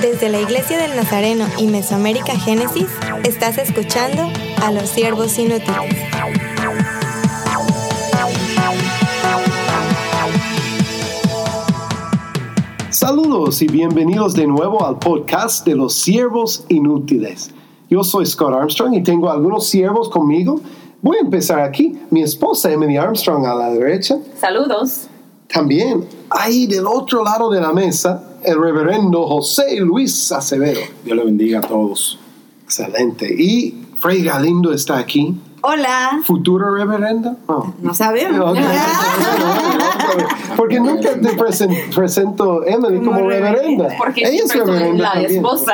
[0.00, 2.86] Desde la Iglesia del Nazareno y Mesoamérica Génesis,
[3.24, 4.22] estás escuchando
[4.62, 5.74] a los siervos inútiles.
[12.90, 17.50] Saludos y bienvenidos de nuevo al podcast de los siervos inútiles.
[17.90, 20.60] Yo soy Scott Armstrong y tengo algunos siervos conmigo.
[21.06, 21.96] Voy a empezar aquí.
[22.10, 24.18] Mi esposa Emily Armstrong a la derecha.
[24.40, 25.06] Saludos.
[25.46, 30.80] También ahí del otro lado de la mesa, el reverendo José Luis Acevedo.
[31.04, 32.18] Dios le bendiga a todos.
[32.64, 33.32] Excelente.
[33.32, 35.32] Y Frey Galindo está aquí.
[35.62, 36.22] Hola.
[36.24, 37.36] ¿Futuro reverendo?
[37.46, 37.74] No.
[37.80, 38.58] No sabemos.
[40.56, 43.88] Porque nunca te presen- presento a Emily como, Como reverenda.
[43.98, 45.36] Porque Ella es reverenda la también.
[45.36, 45.72] esposa.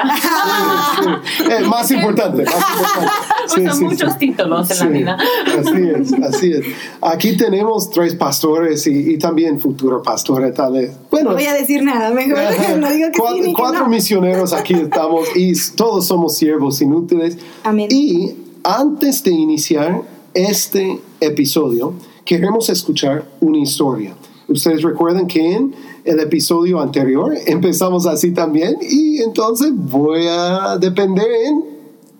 [1.00, 1.08] Sí,
[1.38, 1.44] sí.
[1.50, 3.10] Eh, más importante, más importante.
[3.44, 4.18] Sí, sí, muchos sí.
[4.20, 5.18] títulos en la Sí, vida.
[5.58, 6.64] Así es, así es.
[7.00, 10.92] Aquí tenemos tres pastores y, y también futuro pastora tal vez.
[11.10, 12.38] Bueno, No voy a decir nada, mejor
[12.78, 13.88] no digo que cuatro, sí ni que cuatro no.
[13.88, 17.36] misioneros aquí estamos y todos somos siervos inútiles.
[17.64, 17.88] Amén.
[17.90, 20.02] Y antes de iniciar
[20.34, 24.14] este episodio, queremos escuchar una historia.
[24.52, 31.26] Ustedes recuerdan que en el episodio anterior empezamos así también y entonces voy a depender
[31.46, 31.64] en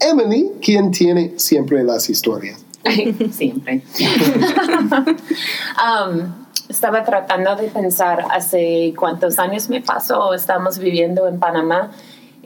[0.01, 2.65] Emily, quien tiene siempre las historias.
[3.31, 3.83] Siempre.
[5.73, 6.33] Um,
[6.69, 10.33] estaba tratando de pensar hace cuántos años me pasó.
[10.33, 11.91] Estamos viviendo en Panamá.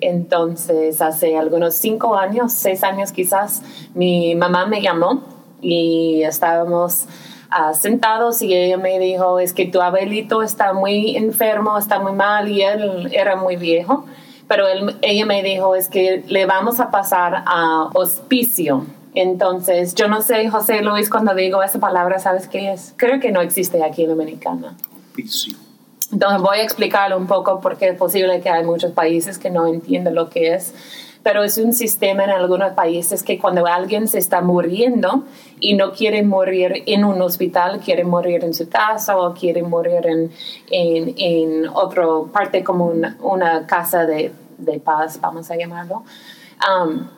[0.01, 3.63] Entonces, hace algunos cinco años, seis años quizás,
[3.95, 5.25] mi mamá me llamó
[5.61, 7.07] y estábamos
[7.57, 12.13] ah, sentados y ella me dijo, es que tu abuelito está muy enfermo, está muy
[12.13, 14.05] mal y él era muy viejo.
[14.49, 18.85] Pero él- ella me dijo, es que le vamos a pasar a hospicio.
[19.15, 22.93] Entonces, yo no sé, José Luis, cuando digo esa palabra, ¿sabes qué es?
[22.97, 24.77] Creo que no existe aquí en Dominicana.
[25.15, 25.57] Picio.
[26.13, 29.67] Entonces voy a explicarlo un poco porque es posible que hay muchos países que no
[29.67, 30.75] entienden lo que es,
[31.27, 35.25] pero es un sistema en algunos países que cuando alguien se está muriendo
[35.59, 40.07] y no quiere morir en un hospital, quiere morir en su casa o quiere morir
[40.07, 40.31] en,
[40.71, 46.05] en, en otra parte como una, una casa de, de paz, vamos a llamarlo.
[46.71, 47.09] Um,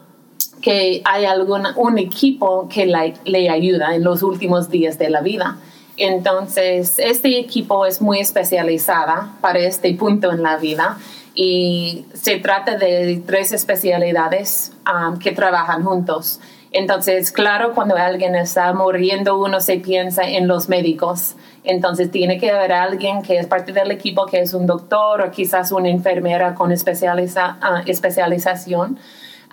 [0.62, 5.20] que hay algún, un equipo que la- le ayuda en los últimos días de la
[5.20, 5.58] vida.
[5.98, 10.96] Entonces, este equipo es muy especializada para este punto en la vida
[11.40, 16.40] y se trata de tres especialidades um, que trabajan juntos.
[16.72, 21.36] Entonces, claro, cuando alguien está muriendo, uno se piensa en los médicos.
[21.62, 25.30] Entonces, tiene que haber alguien que es parte del equipo, que es un doctor o
[25.30, 28.98] quizás una enfermera con especializa- ah, especialización.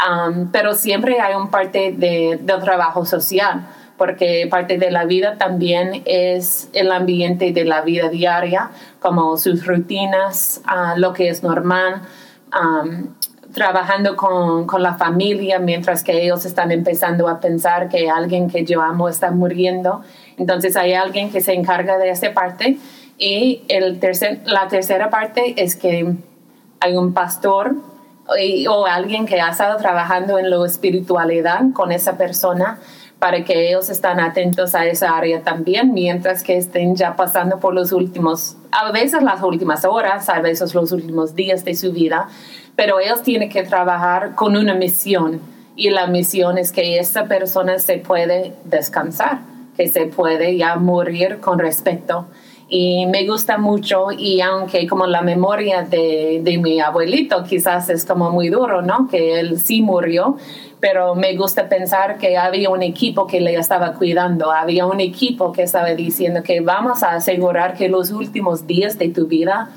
[0.09, 5.37] Um, pero siempre hay un parte de, del trabajo social, porque parte de la vida
[5.37, 11.43] también es el ambiente de la vida diaria, como sus rutinas, ah, lo que es
[11.43, 12.01] normal,
[12.53, 13.07] um,
[13.53, 18.65] trabajando con, con la familia mientras que ellos están empezando a pensar que alguien que
[18.65, 20.01] yo amo está muriendo.
[20.37, 22.77] Entonces hay alguien que se encarga de esa parte.
[23.17, 26.15] Y el tercer, la tercera parte es que
[26.81, 27.75] hay un pastor
[28.41, 32.79] y- o alguien que ha estado trabajando en la espiritualidad con esa persona
[33.25, 37.73] para que ellos están atentos a esa área también, mientras que estén ya pasando por
[37.73, 42.27] los últimos, a veces las últimas horas, a veces los últimos días de su vida,
[42.75, 45.41] pero ellos tienen que trabajar con una misión
[45.75, 49.39] y la misión es que esa persona se puede descansar,
[49.75, 52.27] que se puede ya morir con respeto
[52.67, 58.05] y me gusta mucho y aunque como la memoria de, de mi abuelito quizás es
[58.05, 59.07] como muy duro, ¿no?
[59.07, 60.35] Que él sí murió,
[60.79, 65.51] pero me gusta pensar que había un equipo que le estaba cuidando, había un equipo
[65.51, 69.69] que estaba diciendo que vamos a asegurar que los últimos días de tu vida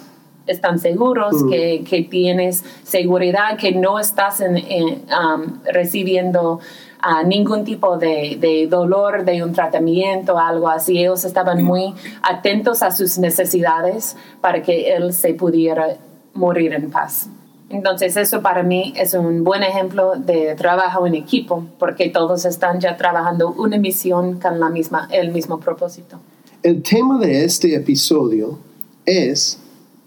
[0.47, 6.61] están seguros, que, que tienes seguridad, que no estás en- en, um, recibiendo
[7.01, 10.99] ah, ningún tipo de, de dolor de un tratamiento, algo así.
[10.99, 15.97] Ellos estaban muy atentos a sus necesidades para que él se pudiera
[16.35, 17.29] morir en paz.
[17.71, 22.81] Entonces eso para mí es un buen ejemplo de trabajo en equipo, porque todos están
[22.81, 26.19] ya trabajando una misión con la misma, el mismo propósito.
[26.63, 28.59] El tema de este episodio
[29.05, 29.59] es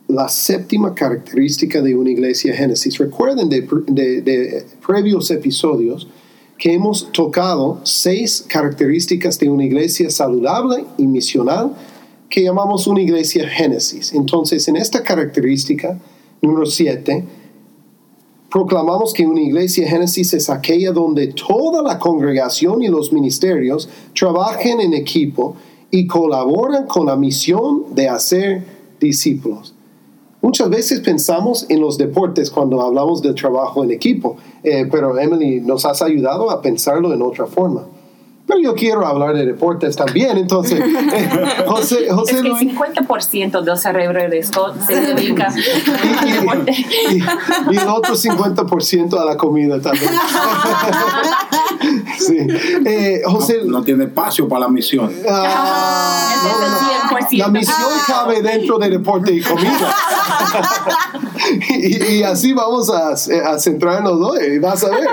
[0.07, 2.97] la séptima característica de una iglesia Génesis.
[2.97, 6.07] Recuerden de, de- de previos episodios
[6.61, 11.73] que hemos tocado seis características de una iglesia saludable y misional
[12.29, 14.13] que llamamos una iglesia Génesis.
[14.13, 15.99] Entonces, en esta característica,
[16.39, 17.25] número siete,
[18.51, 24.81] proclamamos que una iglesia Génesis es aquella donde toda la congregación y los ministerios trabajen
[24.81, 25.55] en equipo
[25.89, 28.63] y colaboran con la misión de hacer
[28.99, 29.73] discípulos.
[30.41, 35.59] Muchas veces pensamos en los deportes cuando hablamos del trabajo en equipo, eh, pero Emily
[35.61, 37.83] nos has ayudado a pensarlo en otra forma.
[38.47, 40.79] Pero yo quiero hablar de deportes también, entonces,
[41.13, 41.29] eh,
[41.67, 46.73] José, José Es que Luis- 50% del cerebro de Scott se dedica al deporte.
[47.11, 47.17] y,
[47.73, 50.11] y el otro 50% a la comida también.
[52.19, 52.37] sí.
[52.85, 55.09] Eh, José, No, no tiene espacio para la misión.
[55.29, 56.73] ah, es el
[57.19, 57.37] 100%.
[57.37, 57.75] la misión
[58.07, 59.93] cabe dentro de deporte y comida.
[61.69, 65.07] y, y así vamos a, a centrarnos hoy, vas a ver.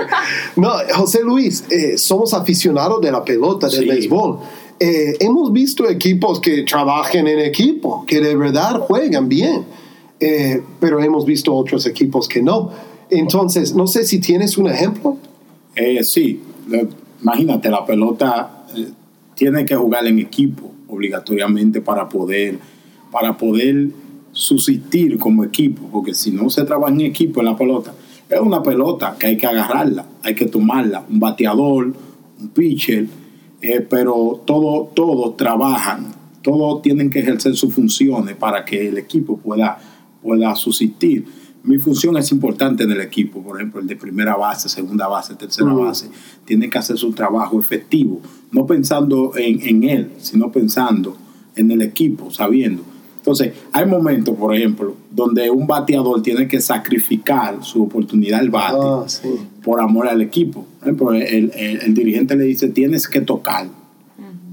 [0.55, 3.85] No, José Luis, eh, somos aficionados de la pelota, del Sí.
[3.89, 4.39] béisbol.
[4.79, 9.65] Eh, hemos visto equipos que trabajan en equipo, que de verdad juegan bien,
[10.21, 12.71] Eh, pero hemos visto otros equipos que no.
[13.09, 15.15] Entonces, no sé si tienes un ejemplo.
[15.77, 16.41] Eh, sí,
[17.21, 18.89] imagínate, la pelota eh,
[19.35, 22.59] tiene que jugar en equipo obligatoriamente para poder,
[23.11, 23.89] para poder
[24.31, 27.93] subsistir como equipo, porque si no se trabaja en equipo en la pelota,
[28.29, 31.93] es una pelota que hay que agarrarla, hay que tomarla, un bateador,
[32.39, 33.07] un pitcher,
[33.61, 39.37] eh, pero todos todos trabajan, todos tienen que ejercer sus funciones para que el equipo
[39.37, 39.79] pueda,
[40.21, 41.25] pueda subsistir.
[41.63, 45.35] Mi función es importante en el equipo, por ejemplo, el de primera base, segunda base,
[45.35, 45.79] tercera Mm.
[45.85, 46.07] base,
[46.45, 48.21] tiene que hacer su trabajo efectivo,
[48.51, 51.17] no pensando en, en él, sino pensando
[51.55, 52.83] en el equipo, sabiendo.
[53.17, 58.77] Entonces, hay momentos, por ejemplo, donde un bateador tiene que sacrificar su oportunidad al bate
[58.79, 59.27] Ah, sí.
[59.61, 60.65] por amor al equipo.
[60.79, 63.67] Por ejemplo, el, el- el dirigente le dice, tienes que tocar,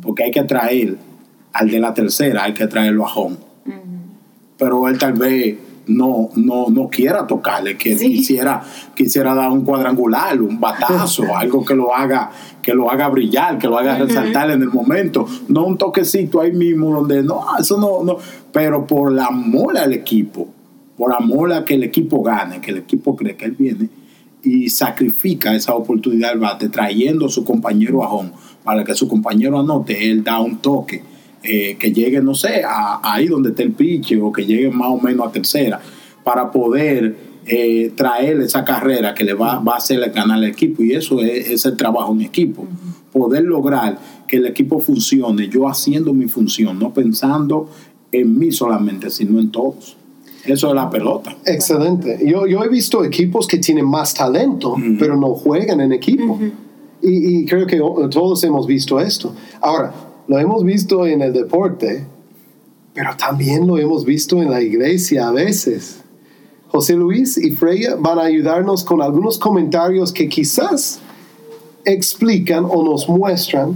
[0.03, 0.99] porque hay que traer
[1.53, 3.37] al de la tercera, hay que traerlo a home.
[4.59, 5.57] Pero él tal vez
[5.87, 8.09] no, no, no quiera tocarle, que Sí.
[8.09, 8.63] quisiera,
[8.95, 12.31] quisiera dar un cuadrangular, un batazo, algo que lo haga,
[12.63, 15.27] que lo haga brillar, que lo haga resaltar en el momento.
[15.49, 18.19] No un toquecito ahí mismo donde no, eso no, no.
[18.53, 20.49] Pero por amor al equipo,
[20.97, 23.89] por amor a que el equipo gane, que el equipo cree que él viene
[24.43, 28.31] y sacrifica esa oportunidad al bate trayendo a su compañero a home
[28.65, 31.03] para que su compañero anote, él da un toque
[31.47, 34.89] eh, que llegue, no sé, a, ahí donde está el pitcher o que llegue más
[34.89, 35.81] o menos a tercera
[36.25, 37.17] para poder
[37.47, 41.21] eh, traer esa carrera que le va, va a hacer ganar al equipo y eso
[41.21, 42.67] es, es el trabajo en equipo,
[43.13, 47.71] poder lograr que el equipo funcione, yo haciendo mi función, no pensando
[48.11, 49.97] en mí solamente, sino en todos.
[50.45, 51.37] Eso es la pelota.
[51.45, 52.21] Excelente.
[52.25, 56.39] Yo, yo he visto equipos que tienen más talento, pero no juegan en equipo.
[57.03, 57.79] y, y creo que
[58.11, 59.33] todos hemos visto esto.
[59.61, 59.93] Ahora,
[60.29, 62.05] lo hemos visto en el deporte,
[62.95, 66.03] pero también lo hemos visto en la iglesia a veces.
[66.69, 71.01] José Luis y Freya van a ayudarnos con algunos comentarios que quizás
[71.85, 73.75] explican o nos muestran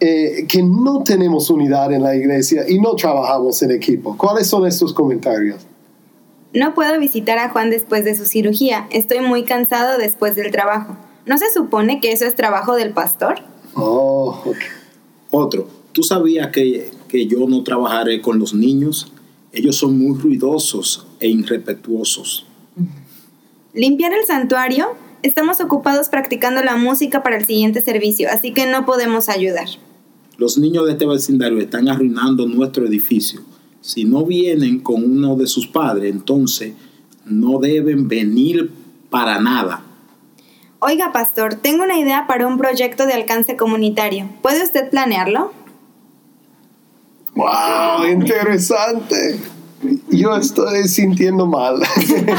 [0.00, 4.16] eh, que no tenemos unidad en la iglesia y no trabajamos en equipo.
[4.16, 5.66] ¿Cuáles son estos comentarios?
[6.52, 8.86] No puedo visitar a Juan después de su cirugía.
[8.90, 10.96] Estoy muy cansado después del trabajo.
[11.26, 13.40] ¿No se supone que eso es trabajo del pastor?
[13.74, 14.56] Oh, ok.
[15.30, 19.12] Otro, ¿tú sabías que, que yo no trabajaré con los niños?
[19.52, 22.46] Ellos son muy ruidosos e irrespetuosos.
[23.74, 24.88] ¿Limpiar el santuario?
[25.22, 29.68] Estamos ocupados practicando la música para el siguiente servicio, así que no podemos ayudar.
[30.36, 33.40] Los niños de este vecindario están arruinando nuestro edificio.
[33.80, 36.74] Si no vienen con uno de sus padres, entonces
[37.24, 38.70] no deben venir
[39.10, 39.82] para nada.
[40.80, 44.28] Oiga, pastor, tengo una idea para un proyecto de alcance comunitario.
[44.42, 45.52] ¿Puede usted planearlo?
[47.38, 49.38] Wow, interesante.
[50.10, 51.80] Yo estoy sintiendo mal.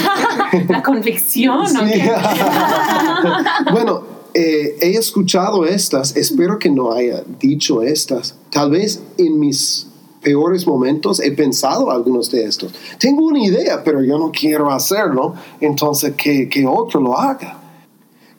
[0.67, 1.65] La convicción.
[1.67, 1.75] Sí.
[3.71, 4.03] bueno,
[4.33, 8.35] eh, he escuchado estas, espero que no haya dicho estas.
[8.49, 9.87] Tal vez en mis
[10.21, 12.73] peores momentos he pensado algunos de estos.
[12.99, 17.57] Tengo una idea, pero yo no quiero hacerlo, entonces que, que otro lo haga.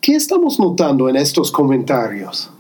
[0.03, 2.51] ¿Qué estamos notando en estos comentarios?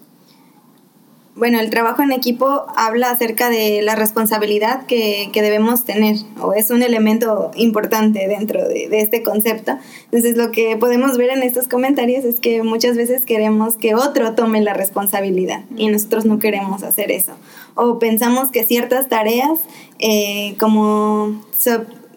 [1.40, 6.52] Bueno, el trabajo en equipo habla acerca de la responsabilidad que, que debemos tener, o
[6.52, 9.78] es un elemento importante dentro de, de este concepto.
[10.04, 14.34] Entonces, lo que podemos ver en estos comentarios es que muchas veces queremos que otro
[14.34, 17.32] tome la responsabilidad y nosotros no queremos hacer eso.
[17.74, 19.60] O pensamos que ciertas tareas,
[19.98, 21.40] eh, como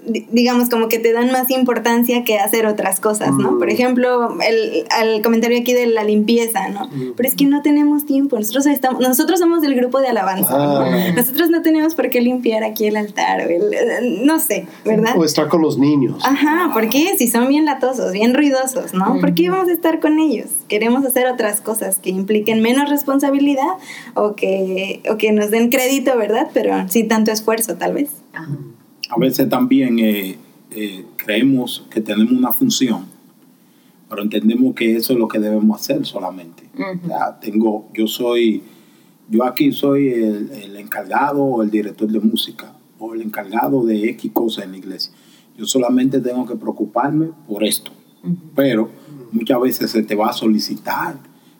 [0.05, 3.53] digamos, como que te dan más importancia que hacer otras cosas, ¿no?
[3.53, 3.59] Mm.
[3.59, 6.89] Por ejemplo, el, el comentario aquí de la limpieza, ¿no?
[7.15, 10.89] Pero es que no tenemos tiempo, nosotros, estamos, nosotros somos del grupo de alabanza, Ah.
[10.89, 11.13] ¿no?
[11.15, 15.17] nosotros no tenemos por qué limpiar aquí el altar, o el- el- no sé, ¿verdad?
[15.17, 16.21] O estar con los niños.
[16.25, 17.15] Ajá, ¿por qué?
[17.17, 19.19] Si son bien latosos, bien ruidosos, ¿no?
[19.19, 20.47] ¿Por qué vamos a estar con ellos?
[20.67, 23.73] Queremos hacer otras cosas que impliquen menos responsabilidad
[24.15, 26.47] o que, o que nos den crédito, ¿verdad?
[26.53, 28.09] Pero sin tanto esfuerzo, tal vez.
[28.33, 28.49] Ajá.
[29.09, 30.37] A veces también eh,
[30.71, 33.05] eh, creemos que tenemos una función,
[34.09, 36.63] pero entendemos que eso es lo que debemos hacer solamente.
[36.75, 38.63] O sea, tengo, yo soy,
[39.29, 44.09] yo aquí soy el, el encargado o el director de música o el encargado de
[44.09, 45.13] X cosas en la iglesia.
[45.57, 47.91] Yo solamente tengo que preocuparme por esto,
[48.55, 48.89] pero
[49.31, 51.17] muchas veces se te va a solicitar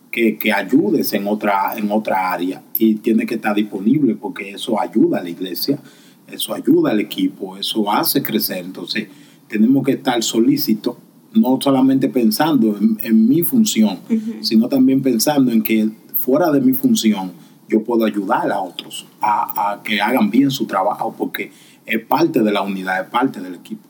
[0.10, 4.80] que, que ayudes en otra, en otra área y tiene que estar disponible porque eso
[4.80, 5.80] ayuda a la iglesia,
[6.28, 8.64] eso ayuda al equipo, eso hace crecer.
[8.66, 9.08] Entonces,
[9.48, 10.96] tenemos que estar solícitos,
[11.34, 14.00] no solamente pensando en, en mi función,
[14.42, 17.32] sino también pensando en que fuera de mi función
[17.68, 21.52] yo puedo ayudar a otros a, a que hagan bien su trabajo porque
[21.86, 23.82] es parte de la unidad, es parte del equipo.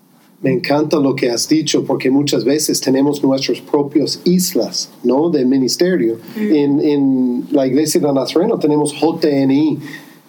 [0.42, 5.30] Me encanta lo que has dicho porque muchas veces tenemos nuestras propias islas ¿no?
[5.30, 6.20] de ministerio.
[6.36, 9.80] En, en la iglesia de Nazareno tenemos JNI,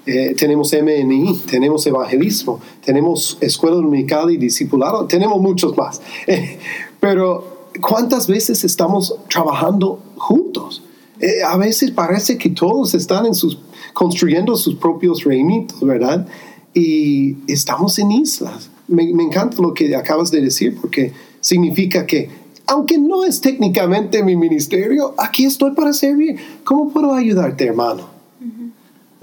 [0.06, 6.00] eh, tenemos MNI, tenemos evangelismo, tenemos escuela dominical y discipulado, tenemos muchos más.
[6.26, 6.58] Eh,
[7.00, 10.82] pero ¿cuántas veces estamos trabajando juntos?
[11.20, 13.58] Eh, a veces parece que todos están en sus,
[13.94, 16.26] construyendo sus propios reinitos, ¿verdad?
[16.74, 18.70] Y estamos en islas.
[18.88, 22.28] Me, me encanta lo que acabas de decir porque significa que,
[22.66, 26.36] aunque no es técnicamente mi ministerio, aquí estoy para servir.
[26.64, 28.13] ¿Cómo puedo ayudarte, hermano?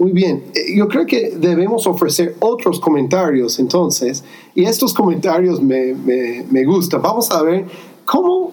[0.02, 5.94] Muy bien, Eh, yo creo que debemos ofrecer otros comentarios entonces, y estos comentarios me,
[5.94, 7.00] me, me gustan.
[7.00, 7.66] Vamos a ver
[8.04, 8.50] cómo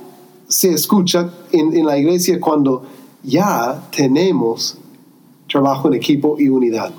[0.48, 2.84] se escucha en, en la iglesia cuando
[3.24, 4.78] ya tenemos
[5.52, 6.92] trabajo en equipo y unidad.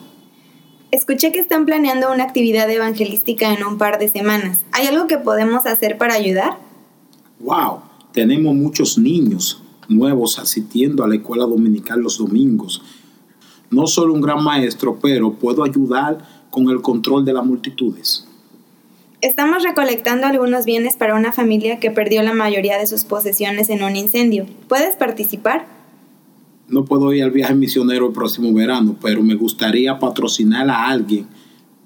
[0.90, 4.64] Escuché que están planeando una actividad evangelística en un par de semanas.
[4.72, 6.58] ¿Hay algo que podemos hacer para ayudar?
[7.38, 12.82] Wow, tenemos muchos niños nuevos asistiendo a la escuela dominical los domingos.
[13.70, 16.18] No solo un gran maestro, pero puedo ayudar
[16.50, 18.26] con el control de las multitudes.
[19.20, 23.82] Estamos recolectando algunos bienes para una familia que perdió la mayoría de sus posesiones en
[23.82, 24.46] un incendio.
[24.66, 25.66] ¿Puedes participar?
[26.68, 31.26] No puedo ir al viaje misionero el próximo verano, pero me gustaría patrocinar a alguien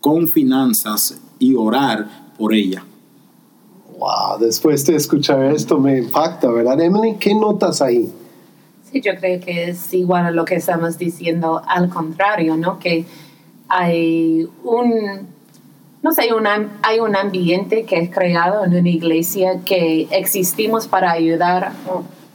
[0.01, 2.85] con finanzas y orar por ella.
[3.99, 6.81] Wow, después de escuchar esto me impacta, ¿verdad?
[6.81, 8.13] Emily, ¿qué notas ahí?
[8.95, 12.79] Sí, yo creo que es igual a lo que estamos diciendo, al contrario, ¿no?
[12.79, 13.05] Que
[13.69, 15.27] hay un,
[16.01, 21.11] no sé, un hay un ambiente que es creado en una iglesia que existimos para
[21.11, 21.73] ayudar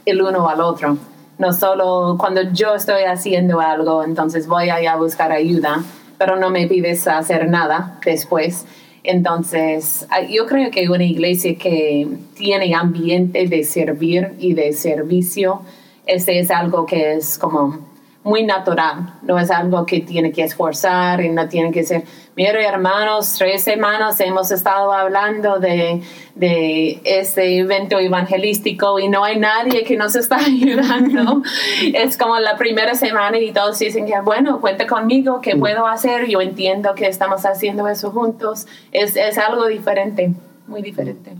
[0.04, 0.98] el uno al otro.
[1.38, 5.82] No solo cuando yo estoy haciendo algo, entonces voy allá a buscar ayuda,
[6.18, 8.66] pero no me pides hacer nada después.
[9.02, 15.62] Entonces, ah, yo creo que una iglesia que tiene ambiente de servir y de servicio,
[16.10, 17.90] ese es algo que es como
[18.22, 22.04] muy natural, no es algo que tiene que esforzar y no tiene que ser,
[22.36, 26.02] mire hermanos, tres semanas hemos estado hablando de,
[26.34, 31.42] de este evento evangelístico y no hay nadie que nos está ayudando.
[31.94, 36.26] es como la primera semana y todos dicen que, bueno, cuenta conmigo, ¿qué puedo hacer?
[36.28, 38.66] Yo entiendo que estamos haciendo eso juntos.
[38.92, 40.34] Es, es algo diferente,
[40.66, 41.32] muy diferente.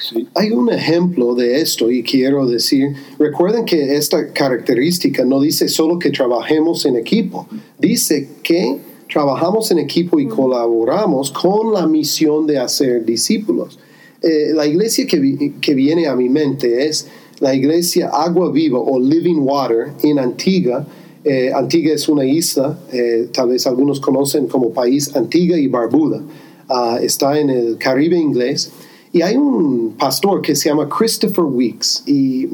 [0.00, 0.28] Sí.
[0.34, 5.98] Hay un ejemplo de esto y quiero decir, recuerden que esta característica no dice solo
[5.98, 8.78] que trabajemos en equipo, dice que
[9.12, 13.78] trabajamos en equipo y colaboramos con la misión de hacer discípulos.
[14.22, 17.08] Eh, la iglesia que, vi- que viene a mi mente es
[17.40, 20.86] la iglesia Agua Viva o Living Water en Antigua.
[21.24, 26.20] Eh, Antigua es una isla, eh, tal vez algunos conocen como país Antigua y Barbuda.
[26.68, 28.70] Ah, está en el Caribe inglés.
[29.12, 32.48] Y hay un pastor que se llama Christopher Weeks y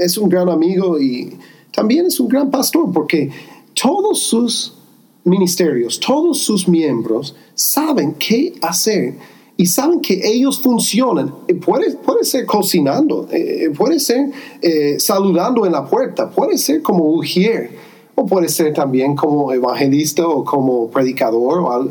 [0.00, 1.32] es un gran amigo y
[1.72, 3.30] también es un gran pastor porque
[3.80, 4.74] todos sus
[5.24, 9.14] ministerios, todos sus miembros saben qué hacer
[9.56, 11.32] y saben que ellos funcionan.
[11.46, 14.30] Eh, Puede, puede ser cocinando, eh, puede ser
[14.60, 17.70] eh, saludando en la puerta, puede ser como ujier,
[18.14, 21.88] o puede ser también como evangelista o como predicador o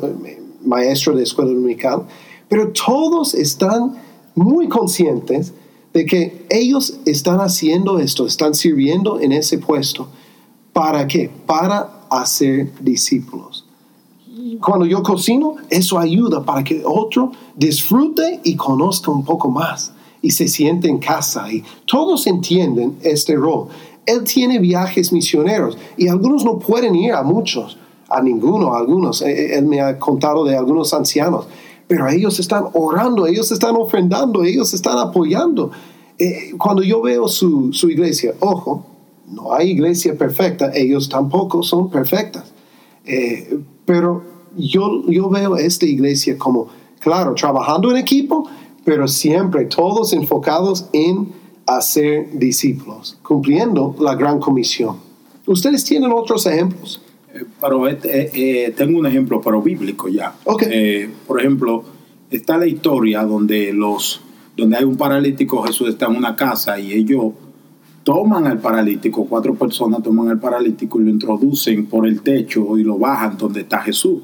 [0.66, 2.04] maestro de escuela dominical,
[2.52, 3.94] pero todos están
[4.36, 5.54] muy conscientes
[5.94, 10.10] de que ellos están haciendo esto, están sirviendo en ese puesto.
[10.74, 11.32] ¿Para qué?
[11.46, 13.66] Para hacer discípulos.
[14.60, 20.32] Cuando yo cocino, eso ayuda para que otro disfrute y conozca un poco más y
[20.32, 21.50] se siente en casa.
[21.50, 23.70] Y todos entienden este rol.
[24.06, 27.78] Él tiene viajes misioneros y algunos no pueden ir a muchos,
[28.10, 29.22] a ninguno, a algunos.
[29.22, 31.48] Eh, eh, Él me ha contado de algunos ancianos,
[31.92, 35.72] pero ellos están orando, ellos están ofrendando, ellos están apoyando.
[36.18, 38.86] Eh, cuando yo veo su, su iglesia, ojo,
[39.28, 42.46] no hay iglesia perfecta, ellos tampoco son perfectas.
[43.04, 44.24] Eh, pero
[44.56, 46.70] yo, yo veo esta iglesia como,
[47.02, 48.48] claro, trabajando en equipo,
[48.86, 51.34] pero siempre todos enfocados en
[51.66, 54.96] hacer discípulos, cumpliendo la gran comisión.
[55.46, 57.02] ¿Ustedes tienen otros ejemplos?
[57.60, 60.34] Pero este, eh, eh, tengo un ejemplo, pero bíblico ya.
[60.70, 61.84] Eh, por ejemplo,
[62.30, 64.22] está la historia donde los
[64.56, 67.34] donde hay un paralítico, Jesús está en una casa y ellos
[68.04, 72.84] toman al paralítico, cuatro personas toman al paralítico y lo introducen por el techo y
[72.84, 74.22] lo bajan donde está Jesús.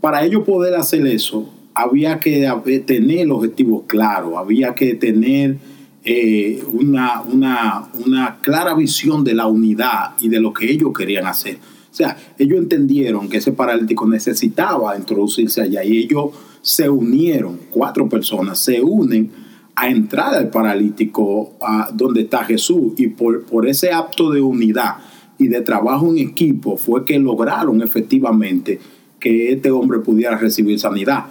[0.00, 2.48] Para ellos poder hacer eso, había que
[2.86, 5.58] tener objetivos claros, había que tener
[6.04, 11.26] eh, una, una, una clara visión de la unidad y de lo que ellos querían
[11.26, 11.58] hacer.
[11.92, 16.30] O sea, ellos entendieron que ese paralítico necesitaba introducirse allá y ellos
[16.62, 19.30] se unieron, cuatro personas se unen
[19.76, 24.96] a entrar al paralítico a donde está Jesús y por, por ese acto de unidad
[25.36, 28.80] y de trabajo en equipo fue que lograron efectivamente
[29.20, 31.26] que este hombre pudiera recibir sanidad.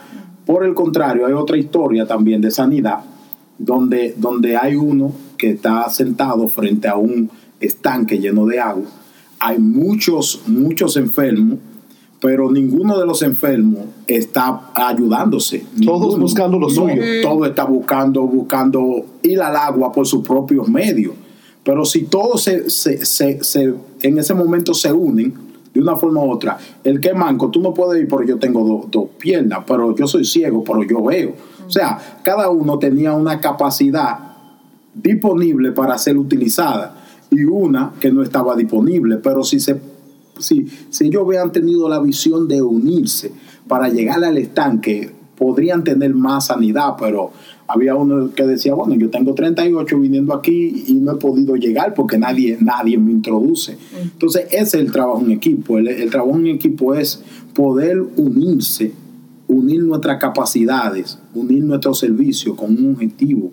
[0.45, 2.99] Por el contrario, hay otra historia también de sanidad
[3.57, 9.00] donde, donde hay uno que está sentado frente a un estanque lleno de agua.
[9.43, 11.57] Hay muchos, muchos enfermos,
[12.19, 15.65] pero ninguno de los enfermos está ayudándose.
[15.83, 16.21] Todos Ninguno.
[16.23, 17.01] buscando lo No, suyo.
[17.23, 21.15] Todo está buscando, buscando ir al agua por sus propios medios.
[21.63, 25.33] Pero si todos se, se- se- se- en ese momento se unen
[25.73, 28.37] de una forma u otra, el que es manco, tú no puedes ir porque yo
[28.37, 31.33] tengo do- dos piernas, pero yo soy ciego, pero yo veo.
[31.65, 34.19] O sea, cada uno tenía una capacidad
[34.93, 37.00] disponible para ser utilizada
[37.31, 39.17] y una que no estaba disponible.
[39.17, 39.79] Pero si, se,
[40.37, 43.31] si, si ellos hubieran tenido la visión de unirse
[43.67, 47.31] para llegar al estanque, podrían tener más sanidad, pero
[47.67, 51.93] había uno que decía, bueno, yo tengo 38 viniendo aquí y no he podido llegar
[51.93, 53.77] porque nadie, nadie me introduce.
[54.03, 55.77] Entonces, ese es el trabajo en equipo.
[55.77, 57.23] El, el trabajo en equipo es
[57.55, 58.91] poder unirse,
[59.47, 63.51] unir nuestras capacidades, unir nuestro servicio con un objetivo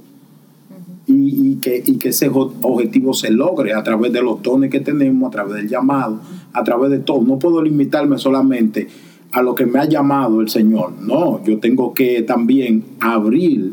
[1.09, 4.81] y, y que, y que ese objetivo se logre a través de los dones que
[4.81, 6.21] tenemos, a través del llamado,
[6.53, 7.23] a través de todo.
[7.23, 8.87] No puedo limitarme solamente
[9.33, 10.93] a lo que me ha llamado el Señor.
[11.01, 13.73] No, yo tengo que también abrir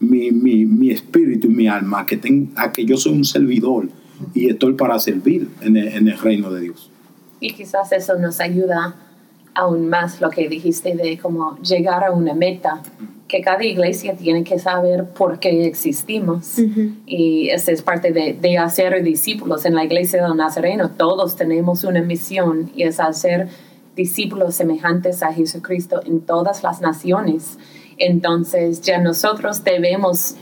[0.00, 3.24] mi, mi, mi espíritu y mi alma a que, ten- a que yo soy un
[3.24, 3.88] servidor
[4.34, 6.90] y estoy para servir en el, en el reino de Dios.
[7.40, 8.96] Y quizás eso nos ayuda
[9.54, 12.82] aún más lo que dijiste de cómo llegar a una meta,
[13.28, 16.58] que cada iglesia tiene que saber por qué existimos.
[17.06, 20.90] Y esa es parte de, de hacer discípulos en la iglesia de Nazareno.
[20.96, 23.48] Todos tenemos una misión y es hacer
[23.96, 27.58] discípulos semejantes a Jesucristo en todas las naciones.
[27.98, 30.36] Entonces ya nosotros debemos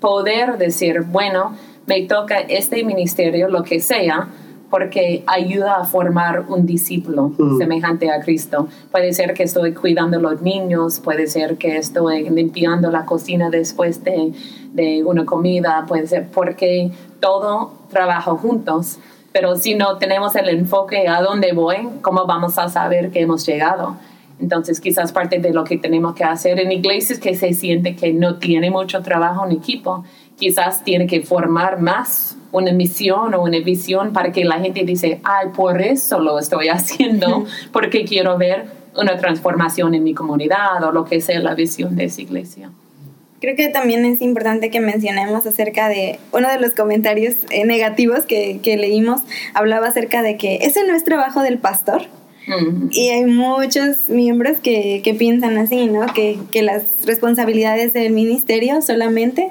[0.00, 4.28] poder decir, bueno, me toca este ministerio, lo que sea,
[4.76, 7.56] porque ayuda a formar un discípulo Mm.
[7.56, 8.68] semejante a Cristo.
[8.92, 13.48] Puede ser que estoy cuidando a los niños, puede ser que estoy limpiando la cocina
[13.48, 14.34] después de,
[14.74, 18.98] de una comida, puede ser porque todo trabaja juntos.
[19.32, 23.46] Pero si no tenemos el enfoque a dónde voy, ¿cómo vamos a saber que hemos
[23.46, 23.96] llegado?
[24.38, 28.12] Entonces, quizás parte de lo que tenemos que hacer en iglesias que se siente que
[28.12, 30.04] no tiene mucho trabajo en equipo,
[30.36, 35.20] quizás tiene que formar más una misión o una visión para que la gente dice,
[35.24, 40.92] ay, por eso lo estoy haciendo, porque quiero ver una transformación en mi comunidad o
[40.92, 42.70] lo que sea la visión de esa iglesia.
[43.40, 48.24] Creo que también es importante que mencionemos acerca de uno de los comentarios eh, negativos
[48.24, 49.20] que, que leímos,
[49.52, 52.02] hablaba acerca de que ese no es trabajo del pastor.
[52.46, 52.88] Mm.
[52.90, 56.06] Y hay muchos miembros que, que piensan así, ¿no?
[56.14, 59.50] Que, que las responsabilidades del ministerio solamente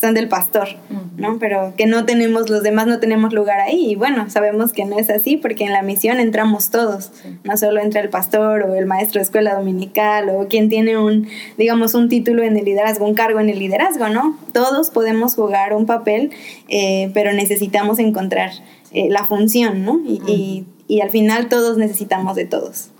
[0.00, 0.68] son del pastor,
[1.16, 1.38] ¿no?
[1.38, 3.92] Pero que no tenemos, los demás no tenemos lugar ahí.
[3.92, 7.12] Y bueno, sabemos que no es así porque en la misión entramos todos.
[7.44, 11.28] No solo entra el pastor o el maestro de escuela dominical o quien tiene un,
[11.56, 14.38] digamos, un título en el liderazgo, un cargo en el liderazgo, ¿no?
[14.52, 16.30] Todos podemos jugar un papel,
[16.68, 18.50] eh, pero necesitamos encontrar
[18.92, 20.00] eh, la función, ¿no?
[20.04, 22.90] Y, y, y al final todos necesitamos de todos.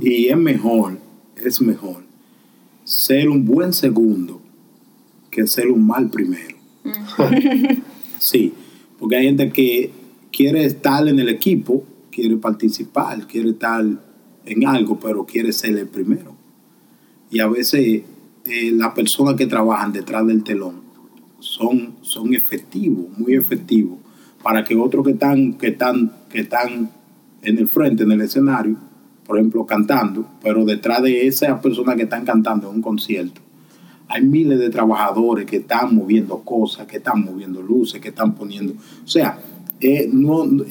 [0.00, 0.98] Y es mejor,
[1.34, 2.04] es mejor
[2.84, 4.40] ser un buen segundo
[5.32, 6.56] que ser un mal primero.
[8.20, 8.52] Sí,
[9.00, 9.90] porque hay gente que
[10.30, 11.82] quiere estar en el equipo,
[12.12, 13.84] quiere participar, quiere estar
[14.44, 16.36] en algo, pero quiere ser el primero.
[17.32, 18.02] Y a veces
[18.44, 20.82] eh, las personas que trabajan detrás del telón
[21.40, 23.98] son, son efectivos, muy efectivos,
[24.40, 26.99] para que otros que están, que están, que están
[27.42, 28.76] en el frente, en el escenario,
[29.26, 33.40] por ejemplo, cantando, pero detrás de esas personas que están cantando en un concierto,
[34.08, 38.72] hay miles de trabajadores que están moviendo cosas, que están moviendo luces, que están poniendo.
[39.04, 39.38] O sea,
[39.80, 40.10] eh,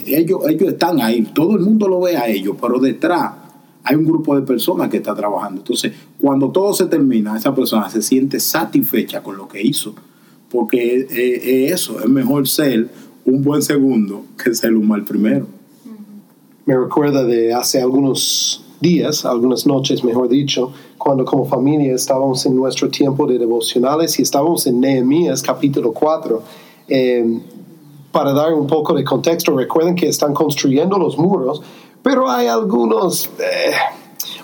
[0.06, 3.32] ellos, ellos están ahí, todo el mundo lo ve a ellos, pero detrás
[3.84, 5.62] hay un grupo de personas que está trabajando.
[5.62, 9.96] Entonces, cuando todo se termina, esa persona se siente satisfecha con lo que hizo,
[10.52, 12.90] porque eh, eso, es mejor ser
[13.26, 15.48] un buen segundo que ser un mal primero.
[16.66, 22.56] Me recuerda de hace algunos días, algunas noches, mejor dicho, cuando como familia estábamos en
[22.56, 26.42] nuestro tiempo de devocionales y estábamos en Nehemías capítulo 4.
[26.88, 27.40] Eh,
[28.12, 31.62] para dar un poco de contexto, recuerden que están construyendo los muros,
[32.02, 33.72] pero hay algunos eh,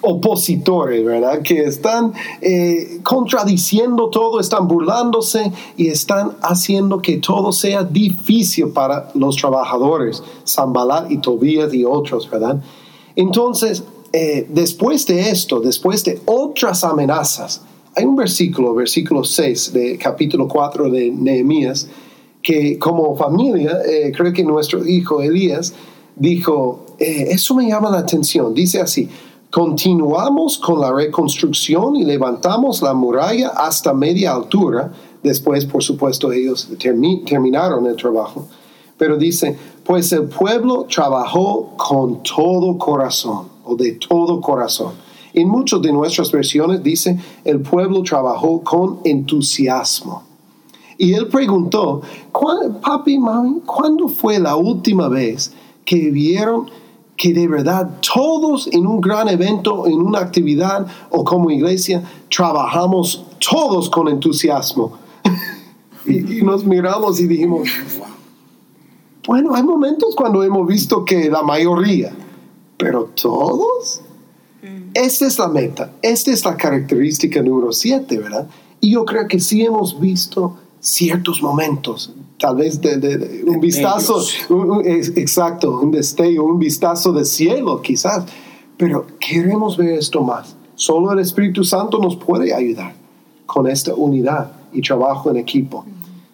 [0.06, 1.42] opositores, ¿verdad?
[1.42, 9.10] Que están eh, contradiciendo todo, están burlándose y están haciendo que todo sea difícil para
[9.16, 12.62] los trabajadores, Zambalat y Tobías y otros, ¿verdad?
[13.16, 17.62] Entonces, eh, después de esto, después de otras amenazas,
[17.96, 21.88] hay un versículo, versículo 6 de capítulo 4 de Nehemías,
[22.44, 25.74] que como familia, eh, creo que nuestro hijo Elías
[26.16, 29.10] dijo, eso me llama la atención, dice así,
[29.56, 34.92] continuamos con la reconstrucción y levantamos la muralla hasta media altura,
[35.24, 38.50] después por supuesto ellos terminaron el trabajo,
[38.98, 44.92] pero dice, pues el pueblo trabajó con todo corazón o de todo corazón.
[45.34, 50.24] En muchas de nuestras versiones dice, el pueblo trabajó con entusiasmo.
[50.98, 52.02] Y él preguntó,
[52.82, 55.54] papi, mami, ¿cuándo fue la última vez
[55.86, 56.70] que vieron
[57.18, 63.26] que de verdad todos en un gran evento, en una actividad o como iglesia, trabajamos
[63.50, 64.98] todos con entusiasmo?
[66.06, 67.70] y, y nos miramos y dijimos,
[69.28, 72.14] bueno, hay momentos cuando hemos visto que la mayoría,
[72.78, 74.02] pero todos.
[74.94, 78.48] Esta es la meta, esta es la característica número siete, ¿verdad?
[78.80, 84.22] Y yo creo que sí hemos visto ciertos momentos, tal vez de, un vistazo,
[85.16, 88.26] exacto, un destello, un vistazo de cielo quizás,
[88.78, 90.56] pero queremos ver esto más.
[90.76, 92.94] Solo el Espíritu Santo nos puede ayudar
[93.46, 95.86] con esta unidad y trabajo en equipo.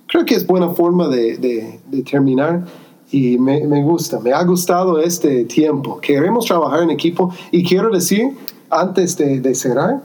[0.07, 2.65] Creo que es buena forma de, terminar
[3.11, 5.99] y me, me, gusta, me ha gustado este tiempo.
[5.99, 8.29] Queremos trabajar en equipo y quiero decir,
[8.69, 10.01] antes de, de cerrar,